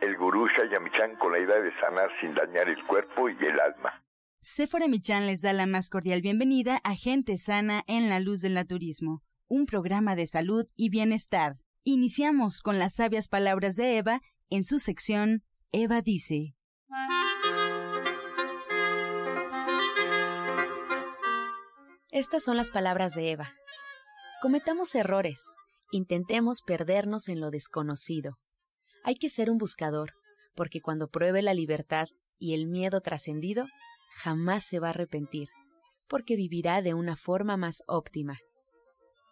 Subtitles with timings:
[0.00, 4.04] el gurú Shayamichan con la idea de sanar sin dañar el cuerpo y el alma.
[4.40, 8.54] Sephora Michan les da la más cordial bienvenida a Gente Sana en la Luz del
[8.54, 11.56] Naturismo, un programa de salud y bienestar.
[11.82, 14.20] Iniciamos con las sabias palabras de Eva
[14.50, 15.40] en su sección
[15.72, 16.54] Eva dice.
[22.10, 23.52] Estas son las palabras de Eva.
[24.40, 25.42] Cometamos errores,
[25.90, 28.38] intentemos perdernos en lo desconocido.
[29.04, 30.12] Hay que ser un buscador,
[30.54, 32.08] porque cuando pruebe la libertad
[32.38, 33.66] y el miedo trascendido,
[34.22, 35.48] jamás se va a arrepentir,
[36.08, 38.38] porque vivirá de una forma más óptima.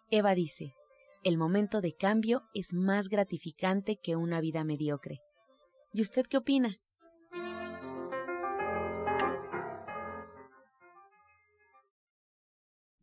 [0.09, 0.73] Eva dice,
[1.23, 5.19] el momento de cambio es más gratificante que una vida mediocre.
[5.91, 6.77] ¿Y usted qué opina?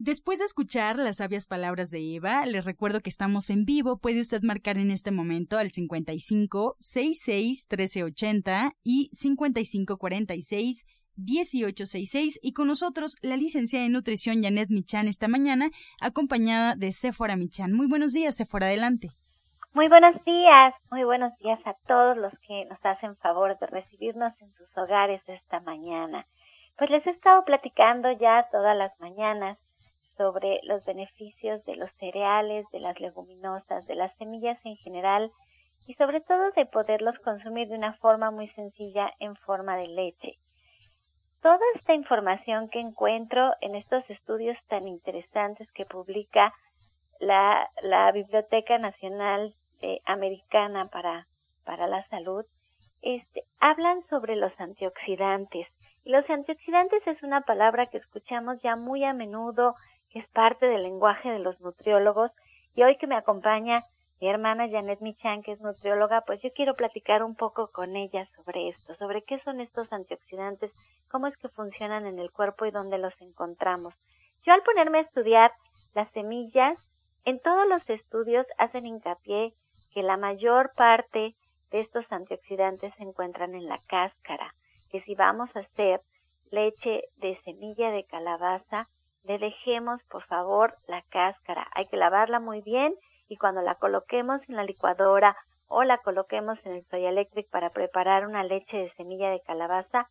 [0.06, 3.96] Después de escuchar las sabias palabras de Eva, les recuerdo que estamos en vivo.
[3.96, 10.84] Puede usted marcar en este momento al 55 66 1380 y 55 46
[11.16, 15.70] 1866 y con nosotros la licenciada en nutrición Janet Michan esta mañana,
[16.02, 17.72] acompañada de Sephora Michan.
[17.72, 19.08] Muy buenos días, Sephora, adelante.
[19.72, 24.34] Muy buenos días, muy buenos días a todos los que nos hacen favor de recibirnos
[24.42, 26.26] en sus hogares esta mañana.
[26.76, 29.56] Pues les he estado platicando ya todas las mañanas
[30.16, 35.30] sobre los beneficios de los cereales, de las leguminosas, de las semillas en general
[35.86, 40.38] y sobre todo de poderlos consumir de una forma muy sencilla en forma de leche.
[41.42, 46.54] Toda esta información que encuentro en estos estudios tan interesantes que publica
[47.20, 47.68] la,
[48.12, 49.54] Biblioteca Nacional
[50.06, 51.26] Americana para,
[51.64, 52.46] para la Salud,
[53.02, 55.66] este, hablan sobre los antioxidantes.
[56.04, 59.74] Y los antioxidantes es una palabra que escuchamos ya muy a menudo
[60.14, 62.30] es parte del lenguaje de los nutriólogos.
[62.74, 63.82] Y hoy que me acompaña
[64.20, 68.26] mi hermana Janet Michan, que es nutrióloga, pues yo quiero platicar un poco con ella
[68.36, 70.72] sobre esto, sobre qué son estos antioxidantes,
[71.10, 73.94] cómo es que funcionan en el cuerpo y dónde los encontramos.
[74.44, 75.52] Yo al ponerme a estudiar
[75.94, 76.78] las semillas,
[77.24, 79.52] en todos los estudios hacen hincapié
[79.92, 81.34] que la mayor parte
[81.70, 84.54] de estos antioxidantes se encuentran en la cáscara,
[84.90, 86.00] que si vamos a hacer
[86.50, 88.86] leche de semilla de calabaza,
[89.24, 91.66] le dejemos por favor la cáscara.
[91.74, 92.94] Hay que lavarla muy bien
[93.28, 95.36] y cuando la coloquemos en la licuadora
[95.66, 100.08] o la coloquemos en el Soya Electric para preparar una leche de semilla de calabaza,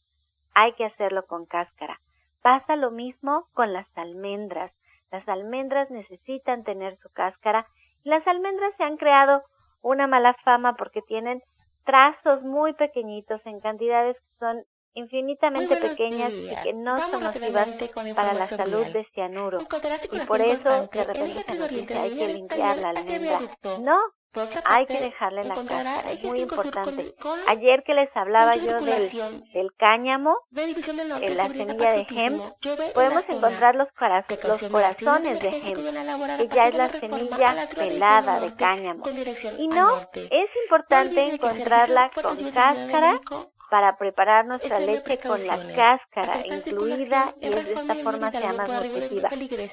[0.55, 1.99] hay que hacerlo con cáscara.
[2.41, 4.71] Pasa lo mismo con las almendras.
[5.11, 7.67] Las almendras necesitan tener su cáscara
[8.03, 9.43] y las almendras se han creado
[9.81, 11.41] una mala fama porque tienen
[11.85, 14.63] trazos muy pequeñitos en cantidades que son
[14.93, 17.67] infinitamente pequeñas y que no son nocivas
[18.15, 19.57] para la salud de cianuro.
[20.11, 23.39] Y por eso de repente se nos dice hay que limpiar la almendra.
[23.81, 23.97] No,
[24.65, 27.13] hay que dejarle la cáscara, es muy importante.
[27.47, 29.11] Ayer que les hablaba yo del,
[29.53, 32.41] del cáñamo, en la semilla de hemp,
[32.95, 33.87] podemos encontrar los,
[34.47, 39.03] los corazones de hemp, que ya es la semilla pelada de cáñamo.
[39.59, 43.19] Y no, es importante encontrarla con cáscara
[43.73, 48.69] para preparar nuestra leche con la cáscara incluida y es de esta forma sea más
[48.69, 49.29] nutritiva.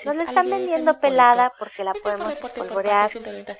[0.06, 3.10] Nos la están vendiendo pelada porque la podemos polvorear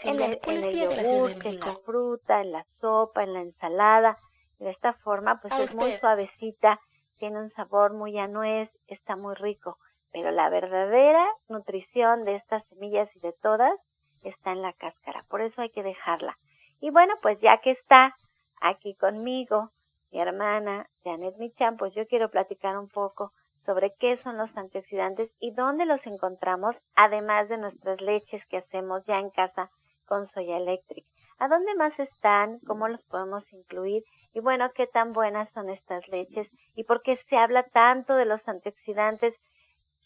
[0.02, 4.16] en el, en el yogur, en la fruta, en la sopa, en la ensalada.
[4.58, 6.80] De esta forma pues es muy suavecita,
[7.18, 9.76] tiene un sabor muy a nuez, está muy rico.
[10.10, 13.78] Pero la verdadera nutrición de estas semillas y de todas
[14.24, 16.38] está en la cáscara, por eso hay que dejarla.
[16.80, 18.14] Y bueno, pues ya que está
[18.62, 19.70] aquí conmigo,
[20.10, 23.33] mi hermana Janet Michan, pues yo quiero platicar un poco
[23.65, 29.04] sobre qué son los antioxidantes y dónde los encontramos, además de nuestras leches que hacemos
[29.07, 29.71] ya en casa
[30.07, 31.04] con Soya Electric.
[31.39, 32.59] ¿A dónde más están?
[32.66, 34.03] ¿Cómo los podemos incluir?
[34.34, 38.24] Y bueno, qué tan buenas son estas leches y por qué se habla tanto de
[38.24, 39.34] los antioxidantes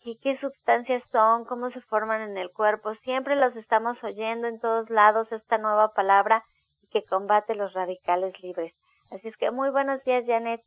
[0.04, 2.94] y qué sustancias son, cómo se forman en el cuerpo.
[2.96, 6.44] Siempre los estamos oyendo en todos lados esta nueva palabra
[6.90, 8.74] que combate los radicales libres.
[9.14, 10.60] Así es que muy buenos días, Janet.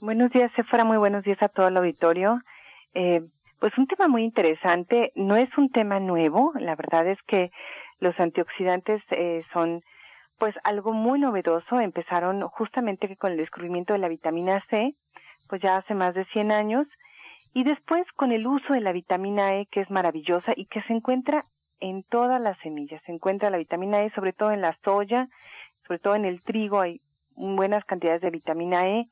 [0.00, 0.82] Buenos días, Sephora.
[0.82, 2.40] Muy buenos días a todo el auditorio.
[2.94, 3.22] Eh,
[3.60, 5.12] pues un tema muy interesante.
[5.14, 6.52] No es un tema nuevo.
[6.58, 7.52] La verdad es que
[8.00, 9.84] los antioxidantes eh, son
[10.38, 14.96] pues algo muy novedoso, empezaron justamente con el descubrimiento de la vitamina C,
[15.48, 16.88] pues ya hace más de 100 años,
[17.54, 20.94] y después con el uso de la vitamina E, que es maravillosa y que se
[20.94, 21.44] encuentra
[21.78, 23.00] en todas las semillas.
[23.06, 25.28] Se encuentra la vitamina E, sobre todo en la soya,
[25.86, 27.00] sobre todo en el trigo hay
[27.36, 29.08] buenas cantidades de vitamina E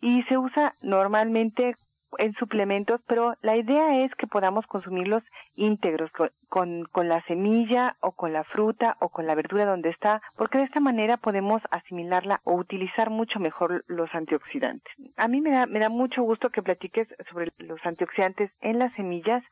[0.00, 1.74] y se usa normalmente
[2.18, 5.22] en suplementos, pero la idea es que podamos consumirlos
[5.56, 6.10] íntegros
[6.48, 10.58] con, con, la semilla o con la fruta o con la verdura donde está, porque
[10.58, 14.92] de esta manera podemos asimilarla o utilizar mucho mejor los antioxidantes.
[15.16, 18.92] A mí me da, me da mucho gusto que platiques sobre los antioxidantes en las
[18.94, 19.42] semillas,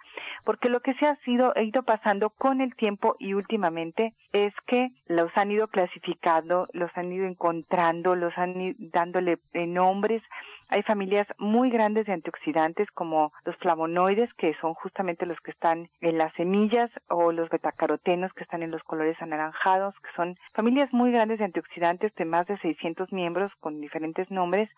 [0.44, 4.54] porque lo que se ha sido, ha ido pasando con el tiempo y últimamente es
[4.66, 10.22] que los han ido clasificando, los han ido encontrando, los han ido dándole nombres
[10.68, 15.88] hay familias muy grandes de antioxidantes como los flavonoides, que son justamente los que están
[16.00, 20.92] en las semillas, o los betacarotenos, que están en los colores anaranjados, que son familias
[20.92, 24.68] muy grandes de antioxidantes de más de 600 miembros con diferentes nombres.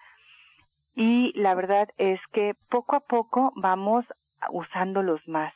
[0.95, 4.05] Y la verdad es que poco a poco vamos
[4.51, 5.55] usándolos más,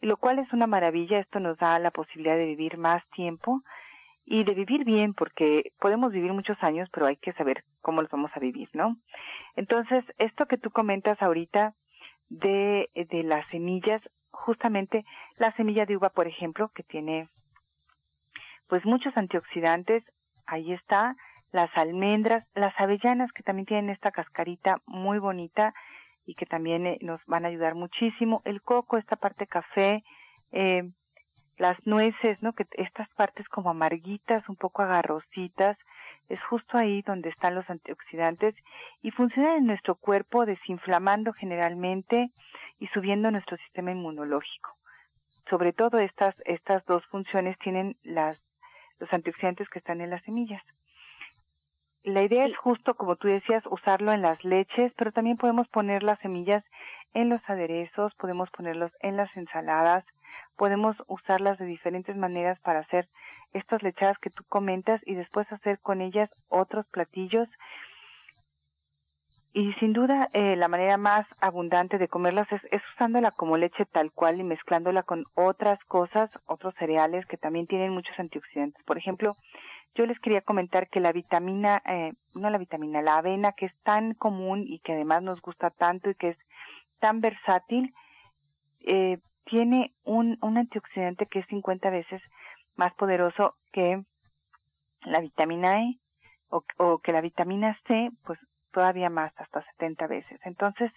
[0.00, 1.18] lo cual es una maravilla.
[1.18, 3.62] Esto nos da la posibilidad de vivir más tiempo
[4.26, 8.10] y de vivir bien, porque podemos vivir muchos años, pero hay que saber cómo los
[8.10, 8.96] vamos a vivir, ¿no?
[9.54, 11.74] Entonces, esto que tú comentas ahorita
[12.28, 14.02] de, de las semillas,
[14.32, 15.04] justamente
[15.38, 17.28] la semilla de uva, por ejemplo, que tiene
[18.68, 20.02] pues muchos antioxidantes,
[20.44, 21.14] ahí está,
[21.52, 25.72] las almendras, las avellanas que también tienen esta cascarita muy bonita
[26.26, 30.02] y que también eh, nos van a ayudar muchísimo, el coco, esta parte café,
[30.50, 30.82] eh,
[31.58, 32.52] las nueces, ¿no?
[32.52, 35.78] Que estas partes como amarguitas, un poco agarrositas,
[36.28, 38.54] es justo ahí donde están los antioxidantes
[39.02, 42.30] y funcionan en nuestro cuerpo desinflamando generalmente
[42.78, 44.70] y subiendo nuestro sistema inmunológico.
[45.48, 48.42] Sobre todo estas, estas dos funciones tienen las,
[48.98, 50.62] los antioxidantes que están en las semillas.
[52.02, 56.02] La idea es justo, como tú decías, usarlo en las leches, pero también podemos poner
[56.02, 56.64] las semillas
[57.14, 60.04] en los aderezos, podemos ponerlos en las ensaladas,
[60.56, 63.08] podemos usarlas de diferentes maneras para hacer
[63.52, 67.48] estas lechadas que tú comentas y después hacer con ellas otros platillos.
[69.52, 74.12] Y sin duda eh, la manera más abundante de comerlas es, usándola como leche tal
[74.12, 78.84] cual y mezclándola con otras cosas, otros cereales que también tienen muchos antioxidantes.
[78.84, 79.34] Por ejemplo,
[79.94, 83.74] yo les quería comentar que la vitamina, eh, no la vitamina, la avena que es
[83.82, 86.38] tan común y que además nos gusta tanto y que es
[86.98, 87.94] tan versátil,
[88.80, 92.20] eh, tiene un, un antioxidante que es 50 veces
[92.76, 94.02] más poderoso que
[95.02, 95.98] la vitamina E
[96.48, 98.38] o, que la vitamina C, pues
[98.72, 100.40] todavía más, hasta 70 veces.
[100.44, 100.92] Entonces,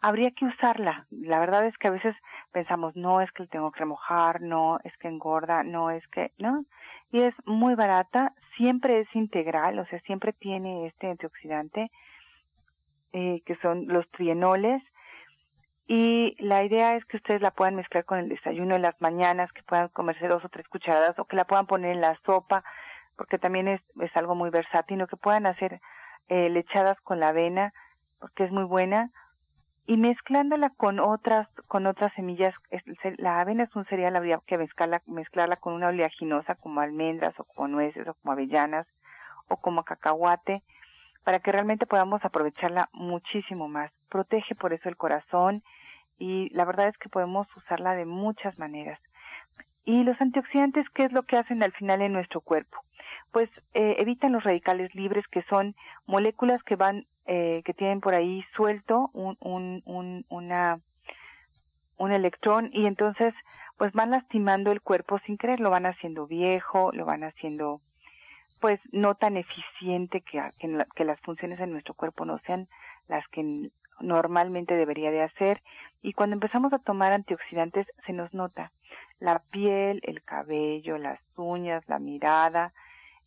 [0.00, 1.06] habría que usarla.
[1.10, 2.14] La verdad es que a veces
[2.52, 6.64] pensamos, no es que tengo que remojar, no es que engorda, no es que, ¿no?
[7.12, 11.90] Y es muy barata, siempre es integral, o sea, siempre tiene este antioxidante,
[13.12, 14.82] eh, que son los trienoles,
[15.86, 19.52] y la idea es que ustedes la puedan mezclar con el desayuno en las mañanas,
[19.52, 22.64] que puedan comerse dos o tres cucharadas o que la puedan poner en la sopa,
[23.16, 25.80] porque también es, es algo muy versátil, o que puedan hacer
[26.28, 27.72] eh, lechadas con la avena,
[28.18, 29.10] porque es muy buena,
[29.86, 32.54] y mezclándola con otras con otras semillas,
[33.18, 37.44] la avena es un cereal, habría que mezclarla, mezclarla con una oleaginosa como almendras o
[37.44, 38.86] como nueces o como avellanas
[39.48, 40.62] o como cacahuate,
[41.24, 43.90] para que realmente podamos aprovecharla muchísimo más.
[44.10, 45.62] Protege por eso el corazón
[46.18, 49.00] y la verdad es que podemos usarla de muchas maneras.
[49.84, 52.78] Y los antioxidantes, ¿qué es lo que hacen al final en nuestro cuerpo?
[53.32, 55.74] Pues eh, evitan los radicales libres, que son
[56.06, 60.78] moléculas que van, eh, que tienen por ahí suelto un, un, un, una,
[61.96, 63.34] un electrón y entonces
[63.76, 67.80] pues van lastimando el cuerpo sin querer, lo van haciendo viejo, lo van haciendo
[68.60, 72.68] pues no tan eficiente que, que, que las funciones de nuestro cuerpo no sean
[73.08, 73.70] las que
[74.00, 75.62] normalmente debería de hacer
[76.02, 78.72] y cuando empezamos a tomar antioxidantes se nos nota
[79.20, 82.72] la piel, el cabello, las uñas, la mirada,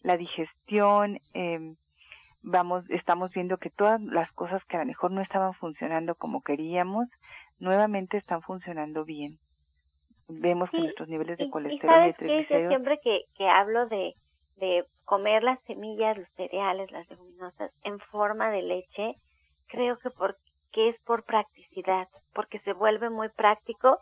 [0.03, 1.73] la digestión, eh,
[2.43, 6.41] vamos, estamos viendo que todas las cosas que a lo mejor no estaban funcionando como
[6.41, 7.07] queríamos,
[7.59, 9.37] nuevamente están funcionando bien.
[10.29, 12.69] Vemos que nuestros niveles de colesterol y, triglicéridos...
[12.69, 14.13] siempre que, que hablo de,
[14.57, 19.15] de comer las semillas, los cereales, las leguminosas en forma de leche,
[19.67, 23.99] creo que porque es por practicidad, porque se vuelve muy práctico,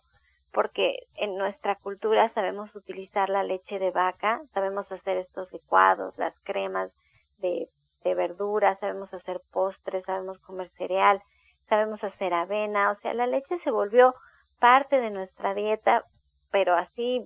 [0.51, 6.33] porque en nuestra cultura sabemos utilizar la leche de vaca, sabemos hacer estos licuados, las
[6.43, 6.91] cremas
[7.39, 7.67] de,
[8.03, 11.21] de verduras, sabemos hacer postres, sabemos comer cereal,
[11.67, 14.13] sabemos hacer avena, o sea, la leche se volvió
[14.59, 16.03] parte de nuestra dieta,
[16.51, 17.21] pero así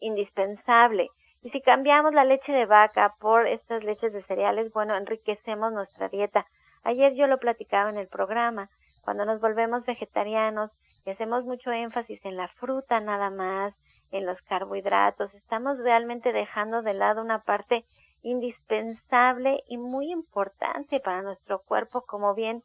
[0.00, 1.08] indispensable.
[1.44, 6.08] Y si cambiamos la leche de vaca por estas leches de cereales, bueno, enriquecemos nuestra
[6.08, 6.46] dieta.
[6.84, 8.70] Ayer yo lo platicaba en el programa,
[9.02, 10.70] cuando nos volvemos vegetarianos
[11.04, 13.74] y hacemos mucho énfasis en la fruta nada más,
[14.10, 17.84] en los carbohidratos, estamos realmente dejando de lado una parte
[18.22, 22.62] indispensable y muy importante para nuestro cuerpo, como bien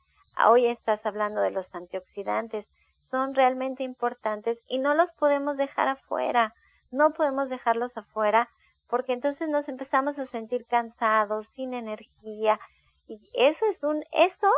[0.47, 2.65] hoy estás hablando de los antioxidantes,
[3.11, 6.53] son realmente importantes y no los podemos dejar afuera,
[6.91, 8.47] no podemos dejarlos afuera
[8.89, 12.59] porque entonces nos empezamos a sentir cansados, sin energía
[13.07, 14.51] y eso es un eso,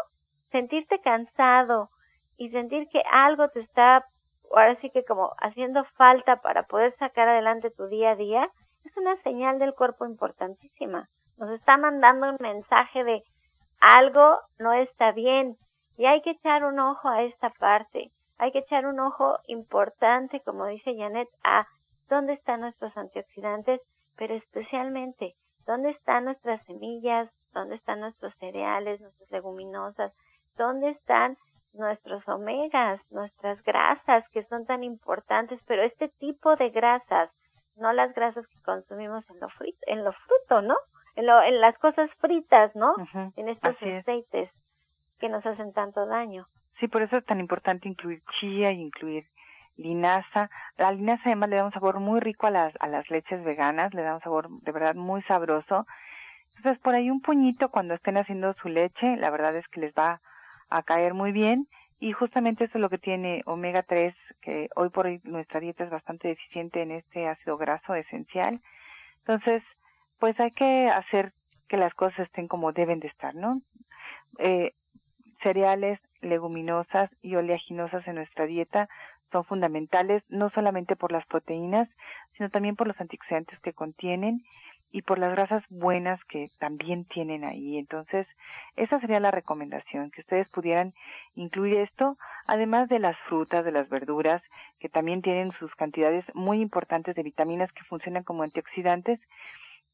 [0.51, 1.89] sentirte cansado
[2.37, 4.05] y sentir que algo te está
[4.53, 8.49] ahora sí que como haciendo falta para poder sacar adelante tu día a día,
[8.83, 11.07] es una señal del cuerpo importantísima.
[11.37, 13.23] Nos está mandando un mensaje de
[13.79, 15.55] algo no está bien
[15.97, 18.11] y hay que echar un ojo a esta parte.
[18.37, 21.65] Hay que echar un ojo importante, como dice Janet, a
[22.09, 23.81] dónde están nuestros antioxidantes,
[24.21, 25.33] pero especialmente
[25.65, 30.13] dónde están nuestras semillas, dónde están nuestros cereales, nuestras leguminosas,
[30.59, 31.37] dónde están
[31.73, 37.31] nuestros omegas, nuestras grasas que son tan importantes, pero este tipo de grasas
[37.75, 40.75] no las grasas que consumimos en lo frito, en lo fruto, ¿no?
[41.15, 42.93] En, lo, en las cosas fritas, ¿no?
[43.35, 44.51] en estos aceites
[45.19, 46.45] que nos hacen tanto daño.
[46.79, 49.25] Sí, por eso es tan importante incluir chía y incluir
[49.77, 50.49] linaza.
[50.77, 53.93] La linaza además le da un sabor muy rico a las, a las leches veganas,
[53.93, 55.85] le da un sabor de verdad muy sabroso.
[56.57, 59.93] Entonces, por ahí un puñito cuando estén haciendo su leche, la verdad es que les
[59.93, 60.21] va
[60.69, 61.67] a caer muy bien
[61.99, 65.83] y justamente eso es lo que tiene omega 3, que hoy por hoy nuestra dieta
[65.83, 68.59] es bastante deficiente en este ácido graso esencial.
[69.19, 69.61] Entonces,
[70.19, 71.31] pues hay que hacer
[71.69, 73.61] que las cosas estén como deben de estar, ¿no?
[74.39, 74.73] Eh,
[75.43, 78.89] cereales, leguminosas y oleaginosas en nuestra dieta
[79.31, 81.89] son fundamentales, no solamente por las proteínas,
[82.37, 84.43] sino también por los antioxidantes que contienen
[84.91, 87.77] y por las grasas buenas que también tienen ahí.
[87.77, 88.27] Entonces,
[88.75, 90.93] esa sería la recomendación, que ustedes pudieran
[91.35, 94.41] incluir esto, además de las frutas, de las verduras,
[94.79, 99.19] que también tienen sus cantidades muy importantes de vitaminas que funcionan como antioxidantes,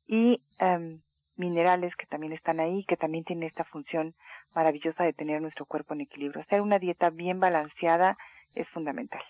[0.08, 1.02] y em,
[1.36, 4.16] minerales que también están ahí, que también tienen esta función
[4.56, 6.42] maravillosa de tener nuestro cuerpo en equilibrio.
[6.42, 8.18] Hacer una dieta bien balanceada
[8.62, 9.22] es fundamental.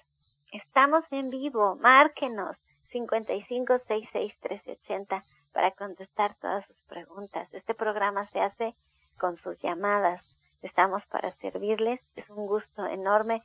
[0.52, 2.58] Estamos en vivo, márquenos
[2.92, 7.54] 55661380 para contestar todas sus preguntas.
[7.54, 8.76] Este programa se hace
[9.18, 10.24] con sus llamadas.
[10.62, 12.00] Estamos para servirles.
[12.16, 13.44] Es un gusto enorme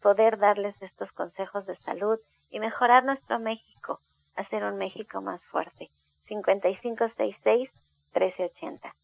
[0.00, 4.00] poder darles estos consejos de salud y mejorar nuestro México,
[4.34, 5.90] hacer un México más fuerte.
[6.28, 7.70] 5566
[8.14, 8.94] 1380.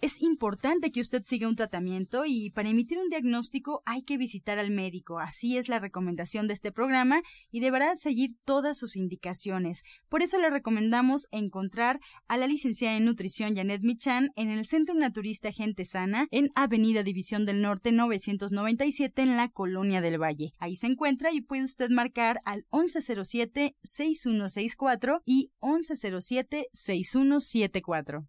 [0.00, 4.60] Es importante que usted siga un tratamiento y para emitir un diagnóstico hay que visitar
[4.60, 5.18] al médico.
[5.18, 9.82] Así es la recomendación de este programa y deberá seguir todas sus indicaciones.
[10.08, 14.94] Por eso le recomendamos encontrar a la licenciada en nutrición Janet Michan en el Centro
[14.94, 20.52] Naturista Gente Sana en Avenida División del Norte 997 en la Colonia del Valle.
[20.58, 28.28] Ahí se encuentra y puede usted marcar al 1107-6164 y 1107-6174.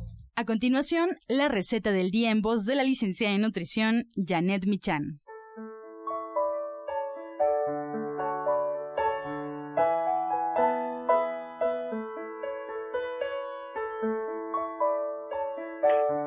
[0.41, 5.20] A continuación, la receta del día en voz de la licenciada en nutrición Janet Michan.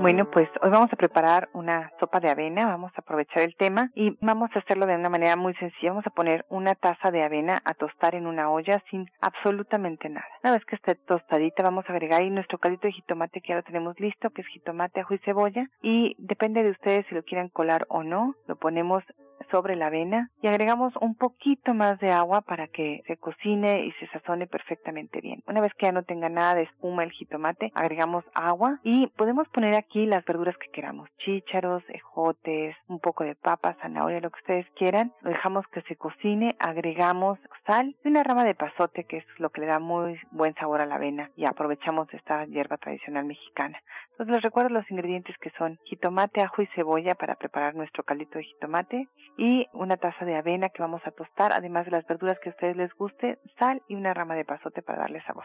[0.04, 3.90] Bueno, pues hoy vamos a preparar una sopa de avena, vamos a aprovechar el tema
[3.94, 5.92] y vamos a hacerlo de una manera muy sencilla.
[5.92, 10.26] Vamos a poner una taza de avena a tostar en una olla sin absolutamente nada.
[10.42, 13.54] Una vez que esté tostadita, vamos a agregar ahí nuestro caldito de jitomate que ya
[13.54, 15.70] lo tenemos listo, que es jitomate, ajo y cebolla.
[15.80, 19.02] Y depende de ustedes si lo quieren colar o no, lo ponemos
[19.50, 23.92] sobre la avena y agregamos un poquito más de agua para que se cocine y
[23.92, 25.42] se sazone perfectamente bien.
[25.46, 29.48] Una vez que ya no tenga nada de espuma el jitomate, agregamos agua y podemos
[29.48, 34.40] poner aquí las verduras que queramos, chícharos, ejotes, un poco de papa, zanahoria, lo que
[34.40, 35.12] ustedes quieran.
[35.22, 39.50] Lo dejamos que se cocine, agregamos sal y una rama de pasote que es lo
[39.50, 43.80] que le da muy buen sabor a la avena y aprovechamos esta hierba tradicional mexicana.
[44.12, 48.38] Entonces les recuerdo los ingredientes que son jitomate, ajo y cebolla para preparar nuestro caldito
[48.38, 52.38] de jitomate, y una taza de avena que vamos a tostar, además de las verduras
[52.40, 55.44] que a ustedes les guste, sal y una rama de pasote para darle sabor.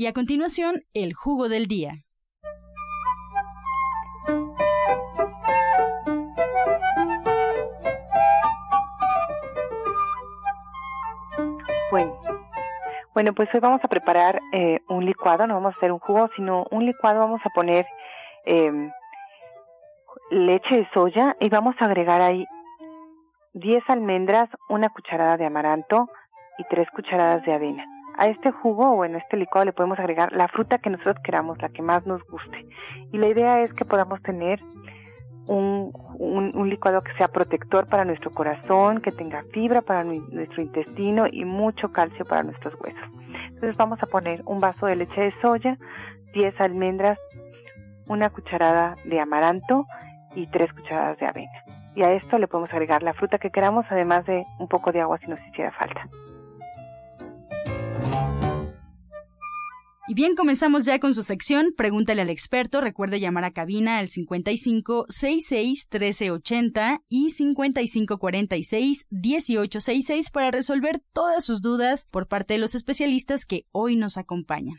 [0.00, 2.04] Y a continuación, el jugo del día.
[11.90, 12.16] Bueno,
[13.12, 16.30] bueno, pues hoy vamos a preparar eh, un licuado, no vamos a hacer un jugo,
[16.36, 17.18] sino un licuado.
[17.18, 17.84] Vamos a poner
[18.44, 18.70] eh,
[20.30, 22.46] leche de soya y vamos a agregar ahí
[23.54, 26.08] 10 almendras, una cucharada de amaranto
[26.56, 30.32] y 3 cucharadas de avena a este jugo o en este licuado le podemos agregar
[30.32, 32.66] la fruta que nosotros queramos, la que más nos guste.
[33.12, 34.60] Y la idea es que podamos tener
[35.46, 41.26] un, un, licuado que sea protector para nuestro corazón, que tenga fibra para nuestro intestino
[41.30, 43.08] y mucho calcio para nuestros huesos.
[43.46, 45.78] Entonces vamos a poner un vaso de leche de soya,
[46.34, 47.18] 10 almendras,
[48.08, 49.86] una cucharada de amaranto
[50.34, 51.64] y 3 cucharadas de avena.
[51.94, 55.00] Y a esto le podemos agregar la fruta que queramos, además de un poco de
[55.00, 56.08] agua si nos hiciera falta.
[60.08, 62.80] Y bien, comenzamos ya con su sección Pregúntale al experto.
[62.80, 71.44] Recuerde llamar a cabina al 55 66 1380 y 55 46 1866 para resolver todas
[71.44, 74.78] sus dudas por parte de los especialistas que hoy nos acompañan.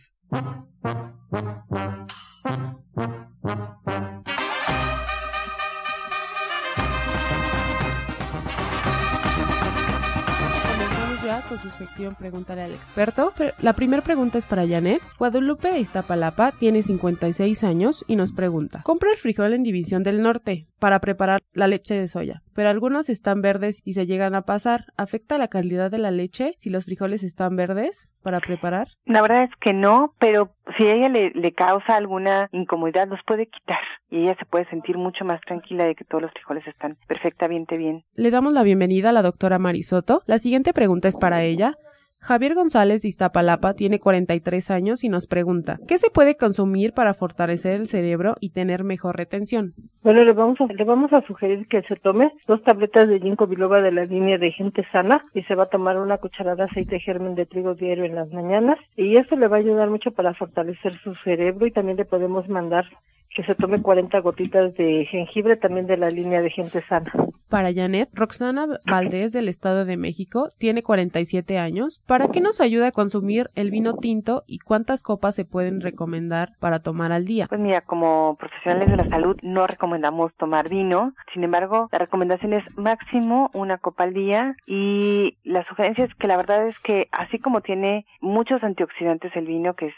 [11.48, 13.34] Con su sección Pregúntale al experto.
[13.60, 15.02] La primera pregunta es para Janet.
[15.18, 20.68] Guadalupe Iztapalapa tiene 56 años y nos pregunta: Compra el frijol en División del Norte
[20.80, 24.88] para preparar la leche de soya, pero algunos están verdes y se llegan a pasar.
[24.98, 28.90] ¿Afecta la calidad de la leche si los frijoles están verdes para preparar?
[29.06, 33.22] La verdad es que no, pero si a ella le, le causa alguna incomodidad, los
[33.26, 36.68] puede quitar y ella se puede sentir mucho más tranquila de que todos los frijoles
[36.68, 38.04] están perfectamente bien.
[38.16, 40.22] Le damos la bienvenida a la doctora Marisoto.
[40.26, 41.76] La siguiente pregunta es para ella.
[42.22, 47.14] Javier González de Iztapalapa tiene 43 años y nos pregunta, ¿qué se puede consumir para
[47.14, 49.74] fortalecer el cerebro y tener mejor retención?
[50.04, 53.48] Bueno, le vamos a, le vamos a sugerir que se tome dos tabletas de ginkgo
[53.48, 56.72] biloba de la línea de gente sana y se va a tomar una cucharada de
[56.72, 59.90] aceite de germen de trigo diario en las mañanas y esto le va a ayudar
[59.90, 62.86] mucho para fortalecer su cerebro y también le podemos mandar
[63.36, 67.12] que se tome 40 gotitas de jengibre también de la línea de gente sana.
[67.50, 72.02] Para Janet, Roxana Valdés del Estado de México tiene 47 años.
[72.06, 76.52] ¿Para qué nos ayuda a consumir el vino tinto y cuántas copas se pueden recomendar
[76.60, 77.48] para tomar al día?
[77.48, 81.14] Pues mira, como profesionales de la salud no recomendamos tomar vino.
[81.34, 86.28] Sin embargo, la recomendación es máximo una copa al día y la sugerencia es que
[86.28, 89.94] la verdad es que así como tiene muchos antioxidantes el vino, que es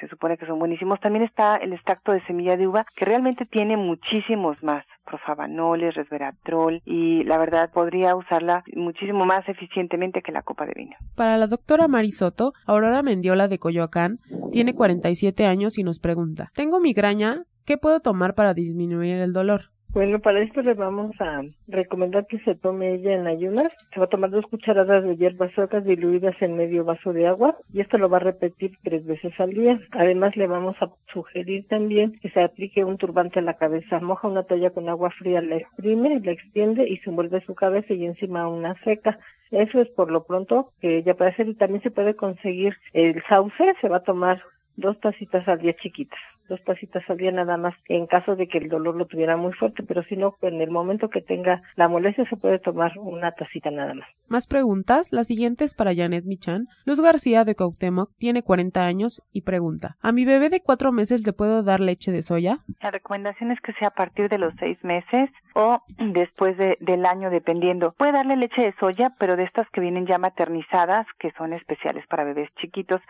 [0.00, 1.00] se supone que son buenísimos.
[1.00, 6.82] También está el extracto de semilla de uva, que realmente tiene muchísimos más profavanoles, resveratrol
[6.84, 10.96] y la verdad podría usarla muchísimo más eficientemente que la copa de vino.
[11.14, 14.18] Para la doctora Marisoto, Aurora Mendiola de Coyoacán
[14.50, 19.75] tiene 47 años y nos pregunta, tengo migraña, ¿qué puedo tomar para disminuir el dolor?
[19.96, 23.72] Bueno, para esto le vamos a recomendar que se tome ella en ayunas.
[23.94, 27.56] Se va a tomar dos cucharadas de hierbas suecas diluidas en medio vaso de agua
[27.72, 29.80] y esto lo va a repetir tres veces al día.
[29.92, 33.98] Además, le vamos a sugerir también que se aplique un turbante a la cabeza.
[34.00, 37.94] Moja una toalla con agua fría, la exprime, la extiende y se envuelve su cabeza
[37.94, 39.18] y encima una seca.
[39.50, 43.22] Eso es por lo pronto que ella puede hacer y también se puede conseguir el
[43.30, 43.72] sauce.
[43.80, 44.42] Se va a tomar
[44.76, 46.20] dos tacitas al día chiquitas.
[46.48, 49.52] Dos tacitas al día nada más en caso de que el dolor lo tuviera muy
[49.52, 53.32] fuerte, pero si no, en el momento que tenga la molestia se puede tomar una
[53.32, 54.08] tacita nada más.
[54.28, 56.66] Más preguntas, la siguiente es para Janet Michan.
[56.84, 61.26] Luz García de Cuauhtémoc tiene 40 años y pregunta, ¿a mi bebé de cuatro meses
[61.26, 62.58] le puedo dar leche de soya?
[62.82, 67.06] La recomendación es que sea a partir de los seis meses o después de, del
[67.06, 67.94] año, dependiendo.
[67.96, 72.06] Puede darle leche de soya, pero de estas que vienen ya maternizadas, que son especiales
[72.08, 73.00] para bebés chiquitos.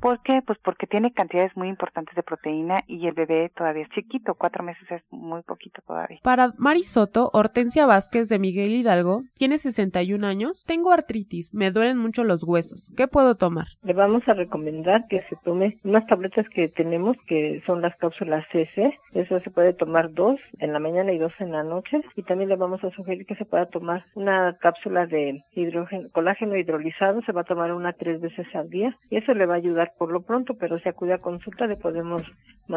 [0.00, 0.40] ¿Por qué?
[0.46, 4.64] Pues porque tiene cantidades muy importantes de proteína y el bebé todavía es chiquito, cuatro
[4.64, 6.18] meses es muy poquito todavía.
[6.22, 11.98] Para Mari Soto, Hortensia Vázquez de Miguel Hidalgo, tiene 61 años, tengo artritis, me duelen
[11.98, 13.66] mucho los huesos, ¿qué puedo tomar?
[13.82, 18.44] Le vamos a recomendar que se tome unas tabletas que tenemos que son las cápsulas
[18.52, 22.22] CC, eso se puede tomar dos en la mañana y dos en la noche y
[22.22, 27.22] también le vamos a sugerir que se pueda tomar una cápsula de hidrógeno, colágeno hidrolizado,
[27.22, 29.92] se va a tomar una tres veces al día y eso le va a ayudar
[29.98, 32.22] por lo pronto, pero si acude a consulta le podemos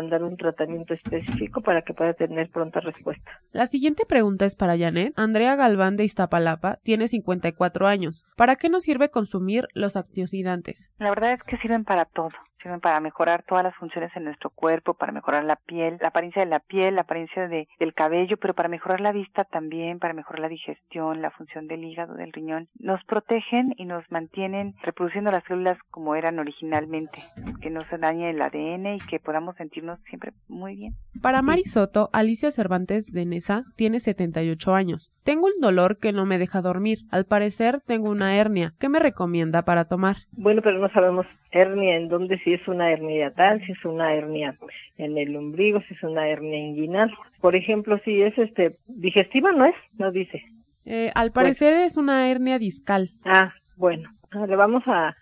[0.02, 3.32] mandar un tratamiento específico para que pueda tener pronta respuesta.
[3.52, 5.14] La siguiente pregunta es para Janet.
[5.16, 8.26] Andrea Galván de Iztapalapa tiene 54 años.
[8.36, 10.92] ¿Para qué nos sirve consumir los antioxidantes?
[11.00, 12.32] La verdad es que sirven para todo
[12.62, 16.44] sirven para mejorar todas las funciones en nuestro cuerpo, para mejorar la piel, la apariencia
[16.44, 20.14] de la piel, la apariencia de, del cabello, pero para mejorar la vista también, para
[20.14, 22.68] mejorar la digestión, la función del hígado, del riñón.
[22.78, 27.20] Nos protegen y nos mantienen reproduciendo las células como eran originalmente,
[27.62, 30.94] que no se dañe el ADN y que podamos sentirnos siempre muy bien.
[31.22, 35.12] Para Marisoto, Alicia Cervantes de Nesa tiene 78 años.
[35.24, 37.00] Tengo un dolor que no me deja dormir.
[37.12, 38.74] Al parecer tengo una hernia.
[38.80, 40.18] ¿Qué me recomienda para tomar?
[40.32, 44.14] Bueno, pero no sabemos hernia en dónde, si es una hernia tal, si es una
[44.14, 44.56] hernia
[44.98, 47.12] en el ombligo, si es una hernia inguinal.
[47.42, 49.76] Por ejemplo, si es este digestiva, ¿no es?
[49.98, 50.44] No dice.
[50.86, 53.12] Eh, al parecer es una hernia discal.
[53.26, 54.10] Ah, bueno.
[54.32, 55.16] Le vamos a,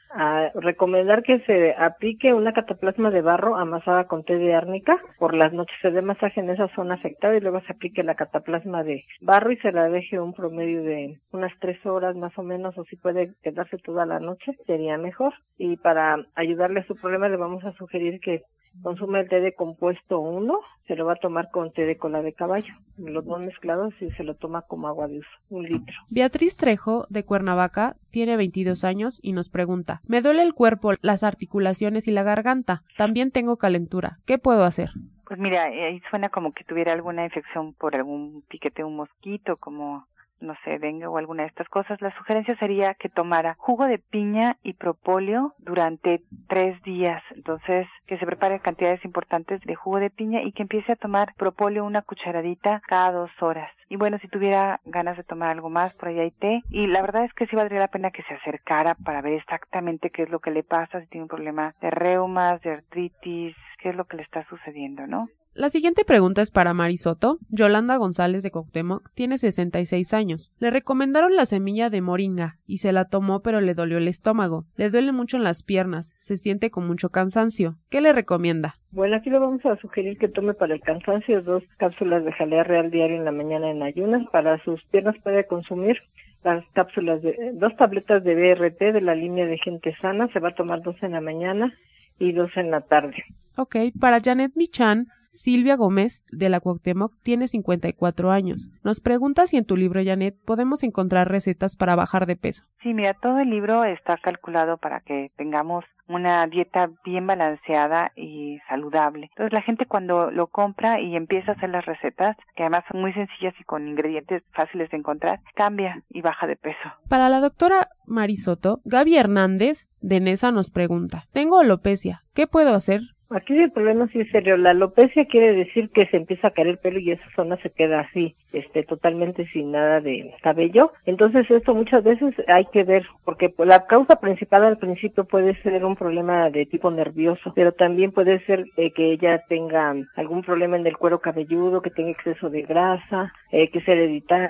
[0.55, 5.53] recomendar que se aplique una cataplasma de barro amasada con té de árnica por las
[5.53, 5.75] noches.
[5.81, 9.51] Se dé masaje en esa zona afectada y luego se aplique la cataplasma de barro
[9.51, 12.95] y se la deje un promedio de unas tres horas más o menos o si
[12.95, 15.33] puede quedarse toda la noche sería mejor.
[15.57, 18.43] Y para ayudarle a su problema le vamos a sugerir que
[18.81, 22.21] consume el té de compuesto 1, se lo va a tomar con té de cola
[22.21, 25.95] de caballo, los dos mezclados y se lo toma como agua de uso, un litro.
[26.09, 31.23] Beatriz Trejo, de Cuernavaca, tiene 22 años y nos pregunta, me duele el cuerpo, las
[31.23, 34.89] articulaciones y la garganta, también tengo calentura, ¿qué puedo hacer?
[35.25, 40.07] Pues mira, ahí suena como que tuviera alguna infección por algún piquete un mosquito, como
[40.39, 43.99] no sé, dengue o alguna de estas cosas, la sugerencia sería que tomara jugo de
[43.99, 47.23] piña y propóleo durante tres días.
[47.35, 51.33] Entonces, que se prepare cantidades importantes de jugo de piña y que empiece a tomar
[51.35, 53.71] propóleo una cucharadita cada dos horas.
[53.89, 56.61] Y bueno, si tuviera ganas de tomar algo más, por ahí hay té.
[56.69, 60.09] Y la verdad es que sí valdría la pena que se acercara para ver exactamente
[60.09, 63.89] qué es lo que le pasa, si tiene un problema de reumas, de artritis, qué
[63.89, 65.29] es lo que le está sucediendo, ¿no?
[65.57, 67.39] La siguiente pregunta es para Marisoto.
[67.49, 70.53] Yolanda González de Coctemoc tiene 66 años.
[70.59, 74.65] Le recomendaron la semilla de moringa y se la tomó pero le dolió el estómago.
[74.75, 77.73] Le duele mucho en las piernas, se siente con mucho cansancio.
[77.89, 78.75] ¿Qué le recomienda?
[78.91, 82.63] Bueno, aquí le vamos a sugerir que tome para el cansancio dos cápsulas de jalea
[82.63, 84.29] real diario en la mañana en ayunas.
[84.31, 85.97] Para sus piernas puede consumir
[86.43, 90.27] las cápsulas de dos tabletas de BRT de la línea de gente sana.
[90.33, 91.73] Se va a tomar dos en la mañana
[92.19, 93.23] y dos en la tarde.
[93.57, 98.69] Ok, para Janet Michan Silvia Gómez, de la Cuauhtémoc, tiene 54 años.
[98.83, 102.63] Nos pregunta si en tu libro, Janet, podemos encontrar recetas para bajar de peso.
[102.81, 108.59] Sí, mira, todo el libro está calculado para que tengamos una dieta bien balanceada y
[108.69, 109.27] saludable.
[109.31, 113.01] Entonces la gente cuando lo compra y empieza a hacer las recetas, que además son
[113.01, 116.77] muy sencillas y con ingredientes fáciles de encontrar, cambia y baja de peso.
[117.09, 123.01] Para la doctora Marisoto, Gaby Hernández de Nesa nos pregunta, tengo alopecia, ¿qué puedo hacer?
[123.29, 124.55] Aquí el problema sí es serio.
[124.55, 127.69] La alopecia quiere decir que se empieza a caer el pelo y esa zona se
[127.69, 130.93] queda así, este, totalmente sin nada de cabello.
[131.05, 135.83] Entonces esto muchas veces hay que ver, porque la causa principal al principio puede ser
[135.83, 140.87] un problema de tipo nervioso, pero también puede ser que ella tenga algún problema en
[140.87, 144.49] el cuero cabelludo, que tenga exceso de grasa, eh, que sea hereditario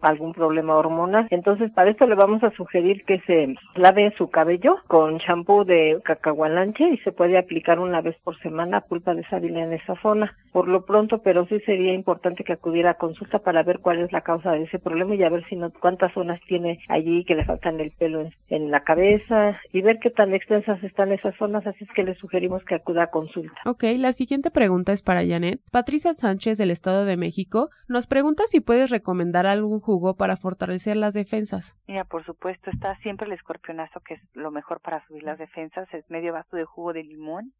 [0.00, 1.26] algún problema hormonal.
[1.30, 6.00] Entonces, para esto le vamos a sugerir que se lave su cabello con champú de
[6.04, 10.36] cacahualanche y se puede aplicar una vez por semana pulpa de sábila en esa zona.
[10.52, 14.12] Por lo pronto, pero sí sería importante que acudiera a consulta para ver cuál es
[14.12, 17.34] la causa de ese problema y a ver si no, cuántas zonas tiene allí que
[17.34, 21.36] le faltan el pelo en, en la cabeza y ver qué tan extensas están esas
[21.36, 21.66] zonas.
[21.66, 23.54] Así es que le sugerimos que acuda a consulta.
[23.66, 25.60] Ok, la siguiente pregunta es para Janet.
[25.70, 30.36] Patricia Sánchez del Estado de México nos pregunta si puedes recomendar algo algún jugo para
[30.36, 31.76] fortalecer las defensas?
[31.86, 35.92] Mira, por supuesto, está siempre el escorpionazo, que es lo mejor para subir las defensas,
[35.92, 37.52] es medio vaso de jugo de limón,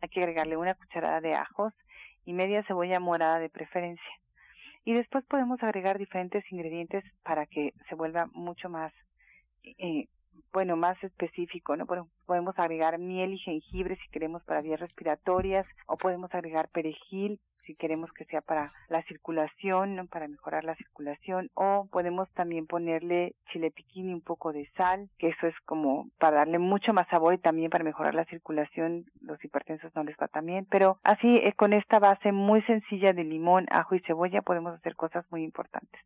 [0.00, 1.72] hay que agregarle una cucharada de ajos
[2.24, 4.12] y media cebolla morada de preferencia.
[4.84, 8.92] Y después podemos agregar diferentes ingredientes para que se vuelva mucho más,
[9.62, 10.08] eh,
[10.52, 11.86] bueno, más específico, ¿no?
[12.26, 17.74] Podemos agregar miel y jengibre si queremos para vías respiratorias o podemos agregar perejil si
[17.74, 23.70] queremos que sea para la circulación, para mejorar la circulación, o podemos también ponerle chile
[23.70, 27.34] piquín y un poco de sal, que eso es como para darle mucho más sabor
[27.34, 31.52] y también para mejorar la circulación, los hipertensos no les va también, pero así eh,
[31.54, 36.00] con esta base muy sencilla de limón, ajo y cebolla podemos hacer cosas muy importantes.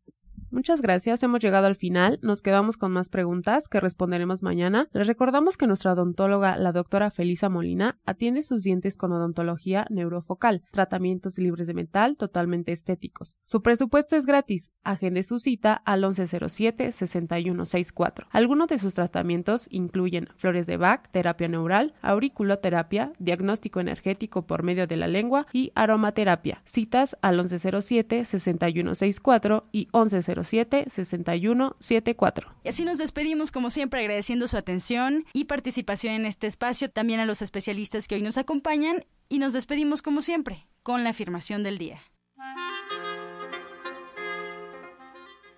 [0.49, 4.87] Muchas gracias, hemos llegado al final, nos quedamos con más preguntas que responderemos mañana.
[4.93, 10.63] Les recordamos que nuestra odontóloga, la doctora Felisa Molina, atiende sus dientes con odontología neurofocal,
[10.71, 13.37] tratamientos libres de metal totalmente estéticos.
[13.45, 18.27] Su presupuesto es gratis, agende su cita al 1107-6164.
[18.29, 24.85] Algunos de sus tratamientos incluyen flores de Bach, terapia neural, auriculoterapia, diagnóstico energético por medio
[24.87, 26.61] de la lengua y aromaterapia.
[26.65, 35.23] Citas al 1107-6164 y 1107 6174 Y así nos despedimos como siempre agradeciendo su atención
[35.33, 39.53] y participación en este espacio, también a los especialistas que hoy nos acompañan y nos
[39.53, 41.99] despedimos como siempre con la afirmación del día.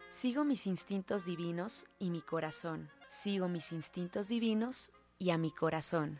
[0.09, 2.89] Sigo mis instintos divinos y mi corazón.
[3.09, 6.19] Sigo mis instintos divinos y a mi corazón.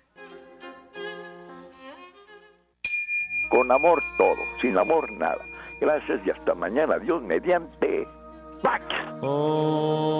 [3.49, 5.43] Con amor todo, sin amor nada.
[5.81, 6.99] Gracias y hasta mañana.
[6.99, 8.07] Dios mediante.
[8.61, 8.83] back.
[9.23, 10.19] Oh.